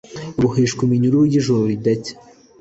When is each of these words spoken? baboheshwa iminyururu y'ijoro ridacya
baboheshwa 0.39 0.81
iminyururu 0.83 1.25
y'ijoro 1.31 1.63
ridacya 1.71 2.15